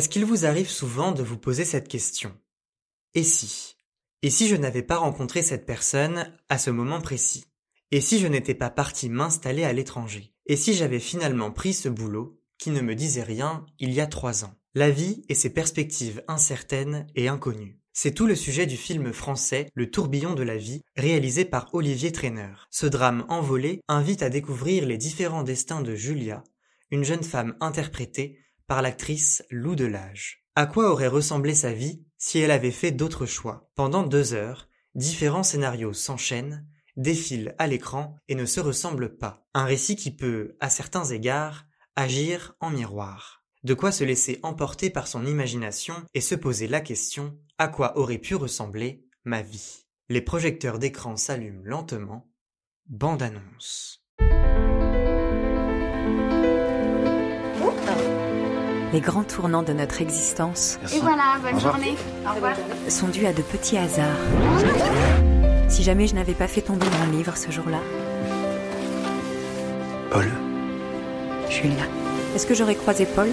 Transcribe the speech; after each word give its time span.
Est-ce 0.00 0.08
qu'il 0.08 0.24
vous 0.24 0.46
arrive 0.46 0.70
souvent 0.70 1.12
de 1.12 1.22
vous 1.22 1.36
poser 1.36 1.66
cette 1.66 1.86
question? 1.86 2.32
Et 3.12 3.22
si? 3.22 3.76
Et 4.22 4.30
si 4.30 4.48
je 4.48 4.56
n'avais 4.56 4.82
pas 4.82 4.96
rencontré 4.96 5.42
cette 5.42 5.66
personne 5.66 6.32
à 6.48 6.56
ce 6.56 6.70
moment 6.70 7.02
précis? 7.02 7.44
Et 7.90 8.00
si 8.00 8.18
je 8.18 8.26
n'étais 8.26 8.54
pas 8.54 8.70
parti 8.70 9.10
m'installer 9.10 9.62
à 9.62 9.74
l'étranger? 9.74 10.32
Et 10.46 10.56
si 10.56 10.72
j'avais 10.72 11.00
finalement 11.00 11.50
pris 11.50 11.74
ce 11.74 11.90
boulot 11.90 12.40
qui 12.56 12.70
ne 12.70 12.80
me 12.80 12.94
disait 12.94 13.22
rien 13.22 13.66
il 13.78 13.92
y 13.92 14.00
a 14.00 14.06
trois 14.06 14.46
ans? 14.46 14.54
La 14.74 14.90
vie 14.90 15.22
et 15.28 15.34
ses 15.34 15.50
perspectives 15.50 16.24
incertaines 16.28 17.06
et 17.14 17.28
inconnues. 17.28 17.78
C'est 17.92 18.14
tout 18.14 18.26
le 18.26 18.36
sujet 18.36 18.64
du 18.64 18.78
film 18.78 19.12
français 19.12 19.68
Le 19.74 19.90
tourbillon 19.90 20.32
de 20.32 20.42
la 20.42 20.56
vie, 20.56 20.82
réalisé 20.96 21.44
par 21.44 21.74
Olivier 21.74 22.10
Trainer. 22.10 22.54
Ce 22.70 22.86
drame 22.86 23.26
envolé 23.28 23.82
invite 23.86 24.22
à 24.22 24.30
découvrir 24.30 24.86
les 24.86 24.96
différents 24.96 25.42
destins 25.42 25.82
de 25.82 25.94
Julia, 25.94 26.42
une 26.90 27.04
jeune 27.04 27.22
femme 27.22 27.54
interprétée 27.60 28.38
par 28.70 28.82
l'actrice 28.82 29.42
Lou 29.50 29.74
Delage. 29.74 30.44
À 30.54 30.64
quoi 30.64 30.92
aurait 30.92 31.08
ressemblé 31.08 31.56
sa 31.56 31.72
vie 31.72 32.04
si 32.18 32.38
elle 32.38 32.52
avait 32.52 32.70
fait 32.70 32.92
d'autres 32.92 33.26
choix? 33.26 33.68
Pendant 33.74 34.04
deux 34.04 34.32
heures, 34.32 34.68
différents 34.94 35.42
scénarios 35.42 35.92
s'enchaînent, 35.92 36.64
défilent 36.96 37.56
à 37.58 37.66
l'écran 37.66 38.14
et 38.28 38.36
ne 38.36 38.44
se 38.44 38.60
ressemblent 38.60 39.16
pas. 39.16 39.44
Un 39.54 39.64
récit 39.64 39.96
qui 39.96 40.14
peut, 40.14 40.56
à 40.60 40.70
certains 40.70 41.04
égards, 41.06 41.66
agir 41.96 42.54
en 42.60 42.70
miroir. 42.70 43.42
De 43.64 43.74
quoi 43.74 43.90
se 43.90 44.04
laisser 44.04 44.38
emporter 44.44 44.88
par 44.88 45.08
son 45.08 45.26
imagination 45.26 45.96
et 46.14 46.20
se 46.20 46.36
poser 46.36 46.68
la 46.68 46.80
question 46.80 47.36
à 47.58 47.66
quoi 47.66 47.98
aurait 47.98 48.18
pu 48.18 48.36
ressembler 48.36 49.04
ma 49.24 49.42
vie? 49.42 49.84
Les 50.08 50.22
projecteurs 50.22 50.78
d'écran 50.78 51.16
s'allument 51.16 51.64
lentement. 51.64 52.30
Bande 52.86 53.22
annonce. 53.22 53.99
Les 58.92 59.00
grands 59.00 59.22
tournants 59.22 59.62
de 59.62 59.72
notre 59.72 60.02
existence 60.02 60.78
Et 60.92 60.98
voilà, 60.98 61.36
bonne 61.40 61.60
journée. 61.60 61.94
Au 62.28 62.34
revoir. 62.34 62.54
sont 62.88 63.06
dus 63.06 63.24
à 63.26 63.32
de 63.32 63.42
petits 63.42 63.78
hasards. 63.78 64.06
Si 65.68 65.84
jamais 65.84 66.08
je 66.08 66.16
n'avais 66.16 66.34
pas 66.34 66.48
fait 66.48 66.62
tomber 66.62 66.86
mon 66.98 67.16
livre 67.16 67.36
ce 67.36 67.52
jour-là, 67.52 67.78
Paul 70.10 70.26
Julia, 71.48 71.84
est-ce 72.34 72.46
que 72.46 72.54
j'aurais 72.54 72.74
croisé 72.74 73.06
Paul? 73.06 73.28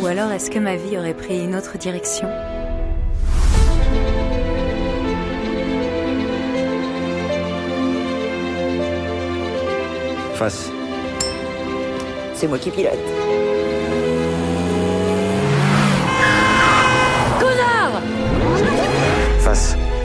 Ou 0.00 0.06
alors 0.06 0.32
est-ce 0.32 0.50
que 0.50 0.58
ma 0.58 0.74
vie 0.74 0.98
aurait 0.98 1.14
pris 1.14 1.44
une 1.44 1.54
autre 1.54 1.78
direction? 1.78 2.28
Face. 10.34 10.70
C'est 12.34 12.48
moi 12.48 12.58
qui 12.58 12.70
pilote. 12.70 13.45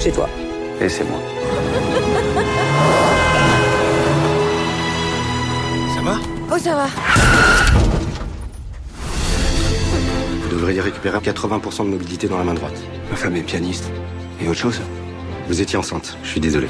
Chez 0.01 0.11
toi. 0.11 0.27
Et 0.81 0.89
c'est 0.89 1.03
moi. 1.03 1.19
Ça 5.95 6.01
va? 6.01 6.15
Oh, 6.51 6.57
ça 6.57 6.75
va. 6.75 6.87
Vous 10.41 10.49
devriez 10.49 10.81
récupérer 10.81 11.19
80% 11.19 11.85
de 11.85 11.89
mobilité 11.89 12.27
dans 12.27 12.39
la 12.39 12.43
main 12.43 12.55
droite. 12.55 12.81
Ma 13.11 13.15
femme 13.15 13.35
est 13.35 13.43
pianiste. 13.43 13.91
Et 14.41 14.47
autre 14.47 14.57
chose? 14.57 14.81
Vous 15.47 15.61
étiez 15.61 15.77
enceinte. 15.77 16.17
Je 16.23 16.29
suis 16.29 16.39
désolé. 16.39 16.67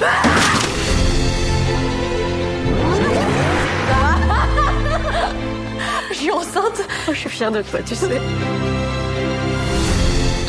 Je 6.10 6.16
suis 6.16 6.32
enceinte. 6.32 6.86
Oh, 7.08 7.14
je 7.14 7.18
suis 7.18 7.30
fière 7.30 7.52
de 7.54 7.62
toi, 7.62 7.80
tu 7.86 7.96
sais. 7.96 8.22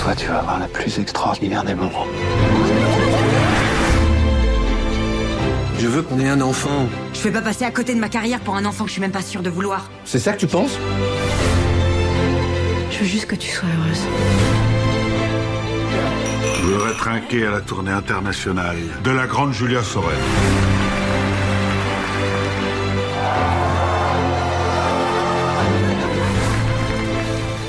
Toi, 0.02 0.16
tu 0.16 0.26
vas 0.26 0.38
avoir 0.38 0.58
la 0.58 0.66
plus 0.66 0.98
extraordinaire 0.98 1.62
des 1.62 1.76
moments. 1.76 2.06
Je 5.82 5.88
veux 5.88 6.02
qu'on 6.02 6.20
ait 6.20 6.28
un 6.28 6.40
enfant. 6.42 6.86
Je 7.12 7.22
vais 7.22 7.32
pas 7.32 7.42
passer 7.42 7.64
à 7.64 7.72
côté 7.72 7.92
de 7.92 7.98
ma 7.98 8.08
carrière 8.08 8.38
pour 8.38 8.54
un 8.54 8.64
enfant 8.66 8.84
que 8.84 8.90
je 8.90 8.92
suis 8.92 9.00
même 9.00 9.10
pas 9.10 9.20
sûre 9.20 9.42
de 9.42 9.50
vouloir. 9.50 9.90
C'est 10.04 10.20
ça 10.20 10.32
que 10.32 10.38
tu 10.38 10.46
penses? 10.46 10.78
Je 12.92 12.98
veux 13.00 13.04
juste 13.04 13.26
que 13.26 13.34
tu 13.34 13.50
sois 13.50 13.68
heureuse. 13.68 14.02
Je 16.54 16.62
voudrais 16.62 16.92
trinquer 16.92 17.46
à 17.48 17.50
la 17.50 17.60
tournée 17.60 17.90
internationale 17.90 18.76
de 19.02 19.10
la 19.10 19.26
grande 19.26 19.52
Julia 19.52 19.82
Sorel. 19.82 20.16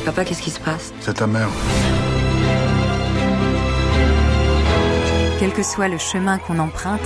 Papa, 0.06 0.24
qu'est-ce 0.24 0.44
qui 0.44 0.52
se 0.52 0.60
passe? 0.60 0.94
C'est 1.00 1.16
ta 1.16 1.26
mère. 1.26 1.50
Quel 5.40 5.52
que 5.52 5.64
soit 5.64 5.88
le 5.88 5.98
chemin 5.98 6.38
qu'on 6.38 6.60
emprunte, 6.60 7.02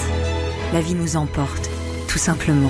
la 0.73 0.81
vie 0.81 0.95
nous 0.95 1.16
emporte, 1.16 1.69
tout 2.09 2.17
simplement. 2.17 2.69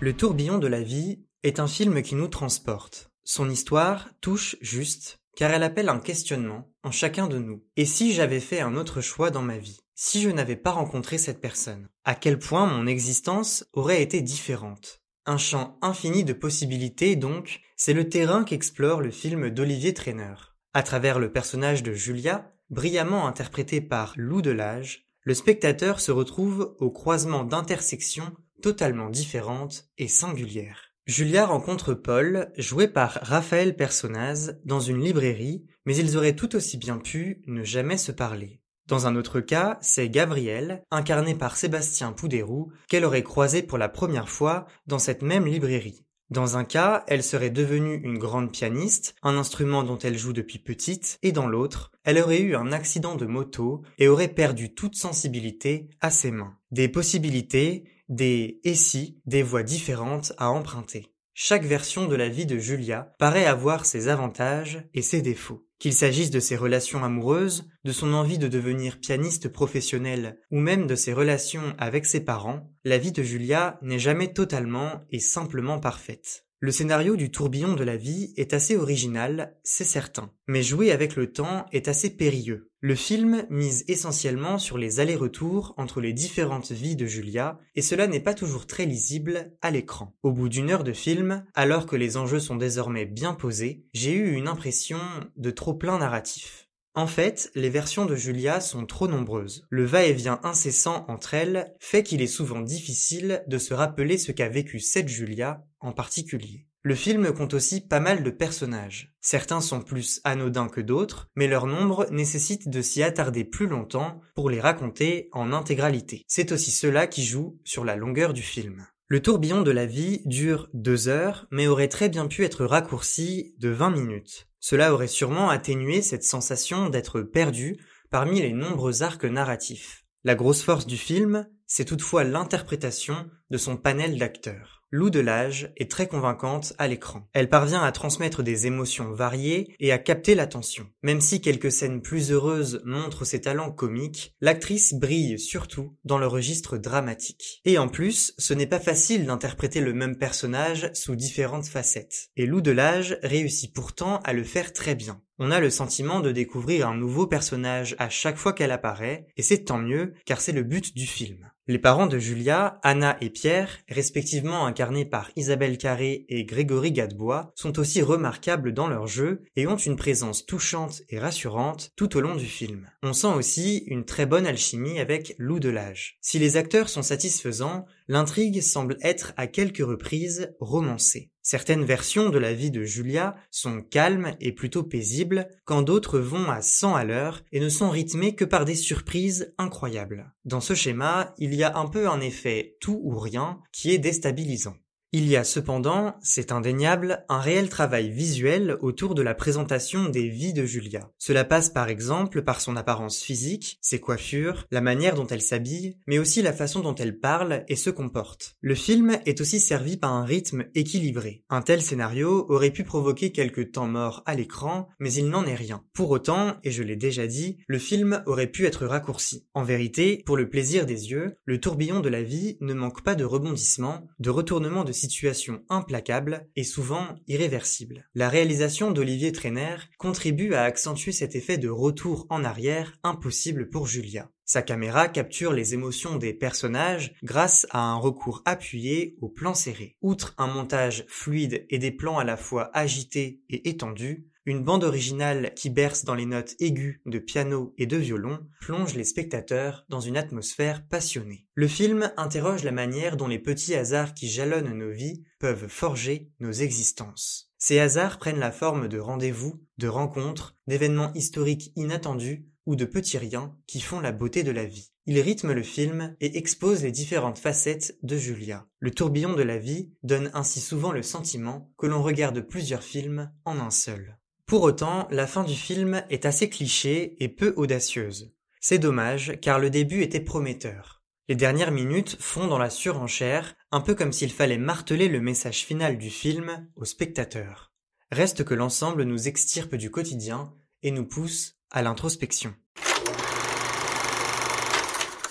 Le 0.00 0.14
tourbillon 0.14 0.58
de 0.58 0.66
la 0.66 0.80
vie 0.80 1.22
est 1.42 1.60
un 1.60 1.66
film 1.66 2.02
qui 2.02 2.14
nous 2.14 2.28
transporte. 2.28 3.10
Son 3.24 3.50
histoire 3.50 4.08
touche 4.22 4.56
juste, 4.62 5.18
car 5.36 5.50
elle 5.50 5.62
appelle 5.62 5.90
un 5.90 5.98
questionnement 5.98 6.70
en 6.82 6.90
chacun 6.90 7.26
de 7.26 7.38
nous. 7.38 7.62
Et 7.76 7.84
si 7.84 8.14
j'avais 8.14 8.40
fait 8.40 8.60
un 8.60 8.74
autre 8.76 9.02
choix 9.02 9.30
dans 9.30 9.42
ma 9.42 9.58
vie 9.58 9.80
Si 9.94 10.22
je 10.22 10.30
n'avais 10.30 10.56
pas 10.56 10.70
rencontré 10.70 11.18
cette 11.18 11.40
personne 11.40 11.88
À 12.04 12.14
quel 12.14 12.38
point 12.38 12.66
mon 12.66 12.86
existence 12.86 13.66
aurait 13.74 14.02
été 14.02 14.22
différente? 14.22 15.02
Un 15.26 15.38
champ 15.38 15.78
infini 15.82 16.24
de 16.24 16.32
possibilités 16.32 17.16
donc, 17.16 17.60
c'est 17.76 17.94
le 17.94 18.08
terrain 18.08 18.44
qu'explore 18.44 19.02
le 19.02 19.10
film 19.10 19.50
d'Olivier 19.50 19.92
Trainer. 19.92 20.34
À 20.72 20.82
travers 20.82 21.18
le 21.18 21.32
personnage 21.32 21.82
de 21.82 21.92
Julia, 21.92 22.53
brillamment 22.70 23.26
interprété 23.26 23.80
par 23.80 24.14
Lou 24.16 24.42
Delage, 24.42 25.06
le 25.22 25.34
spectateur 25.34 26.00
se 26.00 26.12
retrouve 26.12 26.74
au 26.78 26.90
croisement 26.90 27.44
d'intersections 27.44 28.32
totalement 28.62 29.10
différentes 29.10 29.86
et 29.98 30.08
singulières. 30.08 30.94
Julia 31.06 31.44
rencontre 31.44 31.92
Paul, 31.92 32.50
joué 32.56 32.88
par 32.88 33.18
Raphaël 33.22 33.76
Personnaz, 33.76 34.58
dans 34.64 34.80
une 34.80 35.02
librairie, 35.02 35.66
mais 35.84 35.96
ils 35.96 36.16
auraient 36.16 36.36
tout 36.36 36.56
aussi 36.56 36.78
bien 36.78 36.98
pu 36.98 37.42
ne 37.46 37.62
jamais 37.62 37.98
se 37.98 38.10
parler. 38.12 38.60
Dans 38.86 39.06
un 39.06 39.16
autre 39.16 39.40
cas, 39.40 39.78
c'est 39.80 40.08
Gabriel, 40.08 40.82
incarné 40.90 41.34
par 41.34 41.56
Sébastien 41.56 42.12
Poudérou, 42.12 42.72
qu'elle 42.88 43.04
aurait 43.04 43.22
croisé 43.22 43.62
pour 43.62 43.78
la 43.78 43.88
première 43.88 44.28
fois 44.28 44.66
dans 44.86 44.98
cette 44.98 45.22
même 45.22 45.46
librairie. 45.46 46.04
Dans 46.34 46.56
un 46.56 46.64
cas, 46.64 47.04
elle 47.06 47.22
serait 47.22 47.50
devenue 47.50 48.00
une 48.02 48.18
grande 48.18 48.50
pianiste, 48.50 49.14
un 49.22 49.38
instrument 49.38 49.84
dont 49.84 49.98
elle 49.98 50.18
joue 50.18 50.32
depuis 50.32 50.58
petite, 50.58 51.20
et 51.22 51.30
dans 51.30 51.46
l'autre, 51.46 51.92
elle 52.02 52.18
aurait 52.18 52.40
eu 52.40 52.56
un 52.56 52.72
accident 52.72 53.14
de 53.14 53.24
moto 53.24 53.82
et 53.98 54.08
aurait 54.08 54.26
perdu 54.26 54.74
toute 54.74 54.96
sensibilité 54.96 55.88
à 56.00 56.10
ses 56.10 56.32
mains. 56.32 56.56
Des 56.72 56.88
possibilités, 56.88 57.84
des 58.08 58.60
et 58.64 58.74
si, 58.74 59.20
des 59.26 59.44
voies 59.44 59.62
différentes 59.62 60.32
à 60.36 60.50
emprunter. 60.50 61.13
Chaque 61.36 61.64
version 61.64 62.06
de 62.06 62.14
la 62.14 62.28
vie 62.28 62.46
de 62.46 62.58
Julia 62.58 63.12
paraît 63.18 63.44
avoir 63.44 63.86
ses 63.86 64.06
avantages 64.06 64.86
et 64.94 65.02
ses 65.02 65.20
défauts. 65.20 65.66
Qu'il 65.80 65.92
s'agisse 65.92 66.30
de 66.30 66.38
ses 66.38 66.54
relations 66.54 67.02
amoureuses, 67.02 67.68
de 67.84 67.90
son 67.90 68.14
envie 68.14 68.38
de 68.38 68.46
devenir 68.46 69.00
pianiste 69.00 69.48
professionnel 69.48 70.38
ou 70.52 70.60
même 70.60 70.86
de 70.86 70.94
ses 70.94 71.12
relations 71.12 71.74
avec 71.76 72.06
ses 72.06 72.24
parents, 72.24 72.70
la 72.84 72.98
vie 72.98 73.10
de 73.10 73.24
Julia 73.24 73.80
n'est 73.82 73.98
jamais 73.98 74.32
totalement 74.32 75.02
et 75.10 75.18
simplement 75.18 75.80
parfaite. 75.80 76.46
Le 76.64 76.72
scénario 76.72 77.16
du 77.16 77.30
tourbillon 77.30 77.74
de 77.74 77.84
la 77.84 77.98
vie 77.98 78.32
est 78.38 78.54
assez 78.54 78.74
original, 78.74 79.54
c'est 79.64 79.84
certain, 79.84 80.30
mais 80.46 80.62
jouer 80.62 80.92
avec 80.92 81.14
le 81.14 81.30
temps 81.30 81.66
est 81.72 81.88
assez 81.88 82.08
périlleux. 82.08 82.70
Le 82.80 82.94
film 82.94 83.44
mise 83.50 83.84
essentiellement 83.86 84.58
sur 84.58 84.78
les 84.78 84.98
allers-retours 84.98 85.74
entre 85.76 86.00
les 86.00 86.14
différentes 86.14 86.72
vies 86.72 86.96
de 86.96 87.04
Julia, 87.04 87.58
et 87.74 87.82
cela 87.82 88.06
n'est 88.06 88.18
pas 88.18 88.32
toujours 88.32 88.66
très 88.66 88.86
lisible 88.86 89.52
à 89.60 89.70
l'écran. 89.70 90.16
Au 90.22 90.32
bout 90.32 90.48
d'une 90.48 90.70
heure 90.70 90.84
de 90.84 90.94
film, 90.94 91.44
alors 91.52 91.84
que 91.84 91.96
les 91.96 92.16
enjeux 92.16 92.40
sont 92.40 92.56
désormais 92.56 93.04
bien 93.04 93.34
posés, 93.34 93.84
j'ai 93.92 94.14
eu 94.14 94.32
une 94.32 94.48
impression 94.48 95.00
de 95.36 95.50
trop 95.50 95.74
plein 95.74 95.98
narratif. 95.98 96.64
En 96.96 97.08
fait, 97.08 97.50
les 97.56 97.70
versions 97.70 98.06
de 98.06 98.14
Julia 98.14 98.60
sont 98.60 98.86
trop 98.86 99.08
nombreuses. 99.08 99.66
Le 99.68 99.84
va-et-vient 99.84 100.38
incessant 100.44 101.04
entre 101.08 101.34
elles 101.34 101.74
fait 101.80 102.04
qu'il 102.04 102.22
est 102.22 102.28
souvent 102.28 102.60
difficile 102.60 103.42
de 103.48 103.58
se 103.58 103.74
rappeler 103.74 104.16
ce 104.16 104.30
qu'a 104.30 104.48
vécu 104.48 104.78
cette 104.78 105.08
Julia 105.08 105.64
particulier. 105.92 106.66
Le 106.82 106.94
film 106.94 107.32
compte 107.32 107.54
aussi 107.54 107.80
pas 107.80 108.00
mal 108.00 108.22
de 108.22 108.30
personnages. 108.30 109.14
Certains 109.22 109.62
sont 109.62 109.80
plus 109.80 110.20
anodins 110.24 110.68
que 110.68 110.82
d'autres, 110.82 111.30
mais 111.34 111.46
leur 111.46 111.66
nombre 111.66 112.06
nécessite 112.10 112.68
de 112.68 112.82
s'y 112.82 113.02
attarder 113.02 113.44
plus 113.44 113.66
longtemps 113.66 114.20
pour 114.34 114.50
les 114.50 114.60
raconter 114.60 115.30
en 115.32 115.52
intégralité. 115.52 116.24
C'est 116.28 116.52
aussi 116.52 116.70
cela 116.70 117.06
qui 117.06 117.24
joue 117.24 117.58
sur 117.64 117.84
la 117.86 117.96
longueur 117.96 118.34
du 118.34 118.42
film. 118.42 118.86
Le 119.06 119.22
tourbillon 119.22 119.62
de 119.62 119.70
la 119.70 119.86
vie 119.86 120.22
dure 120.26 120.68
deux 120.74 121.08
heures, 121.08 121.46
mais 121.50 121.66
aurait 121.66 121.88
très 121.88 122.08
bien 122.08 122.26
pu 122.26 122.44
être 122.44 122.64
raccourci 122.64 123.54
de 123.58 123.68
20 123.70 123.90
minutes. 123.90 124.48
Cela 124.60 124.92
aurait 124.92 125.08
sûrement 125.08 125.50
atténué 125.50 126.02
cette 126.02 126.24
sensation 126.24 126.88
d'être 126.88 127.22
perdu 127.22 127.78
parmi 128.10 128.40
les 128.40 128.52
nombreux 128.52 129.02
arcs 129.02 129.24
narratifs. 129.24 130.04
La 130.22 130.34
grosse 130.34 130.62
force 130.62 130.86
du 130.86 130.96
film, 130.96 131.46
c'est 131.66 131.84
toutefois 131.84 132.24
l'interprétation 132.24 133.30
de 133.50 133.58
son 133.58 133.76
panel 133.76 134.18
d'acteurs. 134.18 134.83
Lou 134.96 135.10
Delage 135.10 135.72
est 135.76 135.90
très 135.90 136.06
convaincante 136.06 136.72
à 136.78 136.86
l'écran. 136.86 137.28
Elle 137.32 137.48
parvient 137.48 137.82
à 137.82 137.90
transmettre 137.90 138.44
des 138.44 138.68
émotions 138.68 139.10
variées 139.10 139.74
et 139.80 139.90
à 139.90 139.98
capter 139.98 140.36
l'attention. 140.36 140.86
Même 141.02 141.20
si 141.20 141.40
quelques 141.40 141.72
scènes 141.72 142.00
plus 142.00 142.30
heureuses 142.30 142.80
montrent 142.84 143.24
ses 143.24 143.40
talents 143.40 143.72
comiques, 143.72 144.36
l'actrice 144.40 144.94
brille 144.94 145.40
surtout 145.40 145.96
dans 146.04 146.18
le 146.18 146.28
registre 146.28 146.78
dramatique. 146.78 147.60
Et 147.64 147.76
en 147.76 147.88
plus, 147.88 148.34
ce 148.38 148.54
n'est 148.54 148.68
pas 148.68 148.78
facile 148.78 149.26
d'interpréter 149.26 149.80
le 149.80 149.94
même 149.94 150.16
personnage 150.16 150.88
sous 150.92 151.16
différentes 151.16 151.66
facettes. 151.66 152.28
Et 152.36 152.46
Lou 152.46 152.60
Delage 152.60 153.18
réussit 153.24 153.74
pourtant 153.74 154.20
à 154.22 154.32
le 154.32 154.44
faire 154.44 154.72
très 154.72 154.94
bien. 154.94 155.20
On 155.40 155.50
a 155.50 155.58
le 155.58 155.68
sentiment 155.68 156.20
de 156.20 156.30
découvrir 156.30 156.88
un 156.88 156.94
nouveau 156.94 157.26
personnage 157.26 157.96
à 157.98 158.08
chaque 158.08 158.36
fois 158.36 158.52
qu'elle 158.52 158.70
apparaît, 158.70 159.26
et 159.36 159.42
c'est 159.42 159.64
tant 159.64 159.78
mieux, 159.78 160.14
car 160.26 160.40
c'est 160.40 160.52
le 160.52 160.62
but 160.62 160.94
du 160.94 161.06
film. 161.06 161.50
Les 161.66 161.78
parents 161.78 162.06
de 162.06 162.18
Julia, 162.18 162.78
Anna 162.84 163.16
et 163.20 163.30
Pierre, 163.30 163.80
respectivement 163.88 164.64
incarnés 164.64 165.06
par 165.06 165.32
Isabelle 165.34 165.76
Carré 165.76 166.24
et 166.28 166.44
Grégory 166.44 166.92
Gadebois, 166.92 167.52
sont 167.56 167.80
aussi 167.80 168.00
remarquables 168.00 168.72
dans 168.72 168.86
leur 168.86 169.08
jeu 169.08 169.42
et 169.56 169.66
ont 169.66 169.76
une 169.76 169.96
présence 169.96 170.46
touchante 170.46 171.02
et 171.08 171.18
rassurante 171.18 171.90
tout 171.96 172.16
au 172.16 172.20
long 172.20 172.36
du 172.36 172.44
film. 172.44 172.86
On 173.02 173.12
sent 173.12 173.34
aussi 173.34 173.78
une 173.86 174.04
très 174.04 174.26
bonne 174.26 174.46
alchimie 174.46 175.00
avec 175.00 175.34
Lou 175.38 175.58
Delage. 175.58 176.18
Si 176.20 176.38
les 176.38 176.56
acteurs 176.56 176.90
sont 176.90 177.02
satisfaisants, 177.02 177.86
l'intrigue 178.06 178.60
semble 178.60 178.98
être 179.00 179.32
à 179.36 179.48
quelques 179.48 179.78
reprises 179.78 180.54
romancée. 180.60 181.30
Certaines 181.46 181.84
versions 181.84 182.30
de 182.30 182.38
la 182.38 182.54
vie 182.54 182.70
de 182.70 182.84
Julia 182.84 183.36
sont 183.50 183.82
calmes 183.82 184.34
et 184.40 184.50
plutôt 184.50 184.82
paisibles, 184.82 185.46
quand 185.66 185.82
d'autres 185.82 186.18
vont 186.18 186.50
à 186.50 186.62
100 186.62 186.94
à 186.94 187.04
l'heure 187.04 187.42
et 187.52 187.60
ne 187.60 187.68
sont 187.68 187.90
rythmées 187.90 188.34
que 188.34 188.46
par 188.46 188.64
des 188.64 188.74
surprises 188.74 189.52
incroyables. 189.58 190.32
Dans 190.46 190.62
ce 190.62 190.74
schéma, 190.74 191.34
il 191.36 191.54
y 191.54 191.62
a 191.62 191.76
un 191.76 191.86
peu 191.86 192.08
un 192.08 192.22
effet 192.22 192.78
tout 192.80 192.98
ou 193.04 193.18
rien 193.18 193.60
qui 193.72 193.92
est 193.92 193.98
déstabilisant. 193.98 194.74
Il 195.16 195.28
y 195.28 195.36
a 195.36 195.44
cependant, 195.44 196.16
c'est 196.22 196.50
indéniable, 196.50 197.24
un 197.28 197.38
réel 197.38 197.68
travail 197.68 198.10
visuel 198.10 198.76
autour 198.80 199.14
de 199.14 199.22
la 199.22 199.36
présentation 199.36 200.08
des 200.08 200.28
vies 200.28 200.52
de 200.52 200.64
Julia. 200.64 201.08
Cela 201.18 201.44
passe 201.44 201.70
par 201.70 201.88
exemple 201.88 202.42
par 202.42 202.60
son 202.60 202.74
apparence 202.74 203.22
physique, 203.22 203.78
ses 203.80 204.00
coiffures, 204.00 204.66
la 204.72 204.80
manière 204.80 205.14
dont 205.14 205.28
elle 205.28 205.40
s'habille, 205.40 205.98
mais 206.08 206.18
aussi 206.18 206.42
la 206.42 206.52
façon 206.52 206.80
dont 206.80 206.96
elle 206.96 207.20
parle 207.20 207.62
et 207.68 207.76
se 207.76 207.90
comporte. 207.90 208.56
Le 208.60 208.74
film 208.74 209.16
est 209.24 209.40
aussi 209.40 209.60
servi 209.60 209.96
par 209.96 210.12
un 210.12 210.24
rythme 210.24 210.64
équilibré. 210.74 211.44
Un 211.48 211.62
tel 211.62 211.80
scénario 211.80 212.46
aurait 212.48 212.72
pu 212.72 212.82
provoquer 212.82 213.30
quelques 213.30 213.70
temps 213.70 213.86
morts 213.86 214.24
à 214.26 214.34
l'écran, 214.34 214.88
mais 214.98 215.12
il 215.12 215.28
n'en 215.28 215.46
est 215.46 215.54
rien. 215.54 215.84
Pour 215.92 216.10
autant, 216.10 216.56
et 216.64 216.72
je 216.72 216.82
l'ai 216.82 216.96
déjà 216.96 217.28
dit, 217.28 217.58
le 217.68 217.78
film 217.78 218.24
aurait 218.26 218.48
pu 218.48 218.66
être 218.66 218.84
raccourci. 218.84 219.46
En 219.54 219.62
vérité, 219.62 220.24
pour 220.26 220.36
le 220.36 220.48
plaisir 220.48 220.86
des 220.86 221.12
yeux, 221.12 221.36
le 221.44 221.60
tourbillon 221.60 222.00
de 222.00 222.08
la 222.08 222.24
vie 222.24 222.56
ne 222.60 222.74
manque 222.74 223.04
pas 223.04 223.14
de 223.14 223.24
rebondissements, 223.24 224.08
de 224.18 224.30
retournements 224.30 224.82
de 224.82 225.03
situation 225.04 225.62
implacable 225.68 226.48
et 226.56 226.64
souvent 226.64 227.14
irréversible. 227.28 228.08
La 228.14 228.28
réalisation 228.28 228.90
d'Olivier 228.90 229.32
Trainer 229.32 229.76
contribue 229.98 230.54
à 230.54 230.62
accentuer 230.62 231.12
cet 231.12 231.36
effet 231.36 231.58
de 231.58 231.68
retour 231.68 232.26
en 232.30 232.42
arrière 232.42 232.98
impossible 233.02 233.68
pour 233.68 233.86
Julia. 233.86 234.30
Sa 234.44 234.60
caméra 234.62 235.08
capture 235.08 235.52
les 235.52 235.72
émotions 235.72 236.16
des 236.16 236.34
personnages 236.34 237.14
grâce 237.22 237.66
à 237.70 237.80
un 237.80 237.96
recours 237.96 238.42
appuyé 238.44 239.16
au 239.22 239.28
plan 239.28 239.54
serré. 239.54 239.96
Outre 240.02 240.34
un 240.36 240.46
montage 240.46 241.04
fluide 241.08 241.64
et 241.70 241.78
des 241.78 241.90
plans 241.90 242.18
à 242.18 242.24
la 242.24 242.36
fois 242.36 242.70
agités 242.76 243.40
et 243.48 243.70
étendus, 243.70 244.26
une 244.46 244.62
bande 244.62 244.84
originale 244.84 245.54
qui 245.54 245.70
berce 245.70 246.04
dans 246.04 246.14
les 246.14 246.26
notes 246.26 246.54
aiguës 246.60 247.00
de 247.06 247.18
piano 247.18 247.72
et 247.78 247.86
de 247.86 247.96
violon 247.96 248.40
plonge 248.60 248.94
les 248.94 249.04
spectateurs 249.04 249.86
dans 249.88 250.00
une 250.00 250.18
atmosphère 250.18 250.86
passionnée. 250.86 251.46
Le 251.54 251.66
film 251.66 252.12
interroge 252.18 252.64
la 252.64 252.72
manière 252.72 253.16
dont 253.16 253.28
les 253.28 253.38
petits 253.38 253.74
hasards 253.74 254.12
qui 254.12 254.28
jalonnent 254.28 254.76
nos 254.76 254.90
vies 254.90 255.24
peuvent 255.38 255.68
forger 255.68 256.30
nos 256.40 256.52
existences. 256.52 257.50
Ces 257.56 257.78
hasards 257.78 258.18
prennent 258.18 258.38
la 258.38 258.52
forme 258.52 258.88
de 258.88 258.98
rendez-vous, 258.98 259.62
de 259.78 259.88
rencontres, 259.88 260.54
d'événements 260.66 261.14
historiques 261.14 261.72
inattendus 261.76 262.46
ou 262.66 262.76
de 262.76 262.84
petits 262.84 263.18
riens 263.18 263.56
qui 263.66 263.80
font 263.80 264.00
la 264.00 264.12
beauté 264.12 264.42
de 264.42 264.50
la 264.50 264.64
vie. 264.64 264.90
Il 265.06 265.20
rythme 265.20 265.52
le 265.52 265.62
film 265.62 266.16
et 266.20 266.38
expose 266.38 266.82
les 266.82 266.92
différentes 266.92 267.38
facettes 267.38 267.98
de 268.02 268.16
Julia. 268.16 268.66
Le 268.78 268.90
tourbillon 268.90 269.34
de 269.34 269.42
la 269.42 269.58
vie 269.58 269.90
donne 270.02 270.30
ainsi 270.32 270.60
souvent 270.60 270.92
le 270.92 271.02
sentiment 271.02 271.72
que 271.76 271.86
l'on 271.86 272.02
regarde 272.02 272.40
plusieurs 272.40 272.82
films 272.82 273.30
en 273.44 273.58
un 273.58 273.70
seul. 273.70 274.18
Pour 274.46 274.62
autant, 274.62 275.08
la 275.10 275.26
fin 275.26 275.44
du 275.44 275.54
film 275.54 276.02
est 276.10 276.26
assez 276.26 276.48
cliché 276.48 277.22
et 277.22 277.28
peu 277.28 277.52
audacieuse. 277.56 278.34
C'est 278.60 278.78
dommage, 278.78 279.38
car 279.42 279.58
le 279.58 279.68
début 279.70 280.02
était 280.02 280.20
prometteur. 280.20 281.02
Les 281.28 281.34
dernières 281.34 281.72
minutes 281.72 282.16
font 282.20 282.46
dans 282.46 282.58
la 282.58 282.68
surenchère, 282.68 283.56
un 283.72 283.80
peu 283.80 283.94
comme 283.94 284.12
s'il 284.12 284.30
fallait 284.30 284.58
marteler 284.58 285.08
le 285.08 285.20
message 285.20 285.64
final 285.64 285.96
du 285.96 286.10
film 286.10 286.68
au 286.76 286.84
spectateur. 286.84 287.72
Reste 288.10 288.44
que 288.44 288.54
l'ensemble 288.54 289.04
nous 289.04 289.28
extirpe 289.28 289.74
du 289.74 289.90
quotidien 289.90 290.54
et 290.82 290.90
nous 290.90 291.06
pousse 291.06 291.56
l'introspection. 291.82 292.54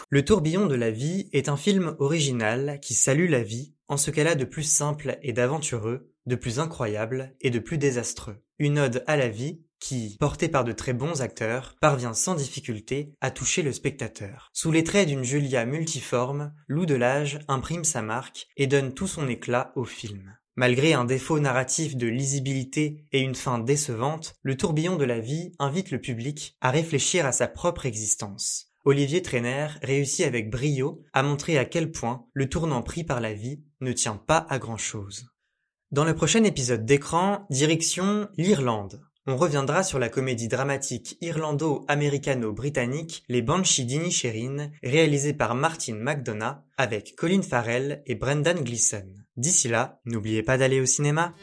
Le 0.09 0.23
tourbillon 0.23 0.67
de 0.67 0.75
la 0.75 0.91
vie 0.91 1.27
est 1.33 1.49
un 1.49 1.57
film 1.57 1.95
original 1.97 2.79
qui 2.81 2.93
salue 2.93 3.29
la 3.29 3.41
vie 3.41 3.73
en 3.87 3.97
ce 3.97 4.11
qu'elle 4.11 4.27
a 4.27 4.35
de 4.35 4.45
plus 4.45 4.61
simple 4.61 5.17
et 5.23 5.33
d'aventureux, 5.33 6.11
de 6.27 6.35
plus 6.35 6.59
incroyable 6.59 7.35
et 7.41 7.49
de 7.49 7.57
plus 7.59 7.79
désastreux. 7.79 8.37
Une 8.59 8.77
ode 8.77 9.03
à 9.07 9.17
la 9.17 9.29
vie 9.29 9.61
qui, 9.79 10.15
portée 10.19 10.49
par 10.49 10.63
de 10.63 10.71
très 10.71 10.93
bons 10.93 11.21
acteurs, 11.21 11.75
parvient 11.81 12.13
sans 12.13 12.35
difficulté 12.35 13.15
à 13.21 13.31
toucher 13.31 13.63
le 13.63 13.73
spectateur. 13.73 14.49
Sous 14.53 14.71
les 14.71 14.83
traits 14.83 15.07
d'une 15.07 15.23
Julia 15.23 15.65
multiforme, 15.65 16.53
Lou 16.67 16.85
Delage 16.85 17.39
imprime 17.47 17.83
sa 17.83 18.01
marque 18.01 18.47
et 18.55 18.67
donne 18.67 18.93
tout 18.93 19.07
son 19.07 19.27
éclat 19.27 19.73
au 19.75 19.83
film. 19.83 20.37
Malgré 20.55 20.93
un 20.93 21.03
défaut 21.03 21.39
narratif 21.39 21.97
de 21.97 22.05
lisibilité 22.05 23.05
et 23.11 23.21
une 23.21 23.33
fin 23.33 23.57
décevante, 23.57 24.35
le 24.43 24.55
tourbillon 24.55 24.97
de 24.97 25.03
la 25.03 25.19
vie 25.19 25.51
invite 25.57 25.89
le 25.89 25.99
public 25.99 26.55
à 26.61 26.69
réfléchir 26.69 27.25
à 27.25 27.31
sa 27.31 27.47
propre 27.47 27.87
existence. 27.87 28.67
Olivier 28.85 29.23
Trainer 29.23 29.69
réussit 29.81 30.25
avec 30.25 30.51
brio 30.51 31.01
à 31.11 31.23
montrer 31.23 31.57
à 31.57 31.65
quel 31.65 31.91
point 31.91 32.25
le 32.33 32.49
tournant 32.49 32.83
pris 32.83 33.03
par 33.03 33.19
la 33.19 33.33
vie 33.33 33.63
ne 33.81 33.93
tient 33.93 34.17
pas 34.17 34.45
à 34.49 34.59
grand 34.59 34.77
chose. 34.77 35.25
Dans 35.91 36.05
le 36.05 36.13
prochain 36.15 36.43
épisode 36.43 36.85
d'écran, 36.85 37.47
direction 37.49 38.27
l'Irlande. 38.37 39.01
On 39.25 39.37
reviendra 39.37 39.83
sur 39.83 39.99
la 39.99 40.09
comédie 40.09 40.49
dramatique 40.49 41.17
irlando-américano-britannique 41.21 43.23
Les 43.29 43.41
Banshees 43.41 43.85
d'Inisherin, 43.85 44.69
réalisée 44.83 45.31
par 45.31 45.55
Martin 45.55 45.95
McDonough 45.95 46.57
avec 46.75 47.15
Colin 47.15 47.41
Farrell 47.41 48.03
et 48.05 48.15
Brendan 48.15 48.59
Gleeson. 48.59 49.05
D'ici 49.37 49.69
là, 49.69 50.01
n'oubliez 50.03 50.43
pas 50.43 50.57
d'aller 50.57 50.81
au 50.81 50.85
cinéma. 50.85 51.33